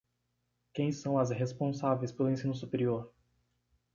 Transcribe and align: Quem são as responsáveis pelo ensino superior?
Quem 0.73 0.91
são 0.91 1.19
as 1.19 1.29
responsáveis 1.29 2.11
pelo 2.11 2.31
ensino 2.31 2.55
superior? 2.55 3.13